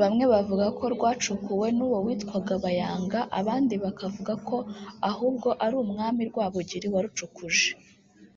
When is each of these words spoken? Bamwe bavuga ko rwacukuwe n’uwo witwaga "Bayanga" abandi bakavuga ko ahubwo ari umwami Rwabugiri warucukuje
Bamwe 0.00 0.24
bavuga 0.32 0.66
ko 0.78 0.84
rwacukuwe 0.94 1.66
n’uwo 1.76 1.98
witwaga 2.06 2.54
"Bayanga" 2.64 3.20
abandi 3.40 3.74
bakavuga 3.84 4.32
ko 4.48 4.56
ahubwo 5.10 5.48
ari 5.64 5.74
umwami 5.84 6.22
Rwabugiri 6.30 6.88
warucukuje 6.94 7.68